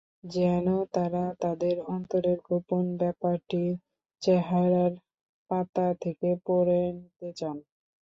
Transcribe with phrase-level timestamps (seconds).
[0.33, 3.63] যেন তারা তাদের অন্তরের গোপন ব্যাপারটি
[4.21, 4.93] চেহারার
[5.49, 7.57] পাতা থেকে পড়ে নিতে চান।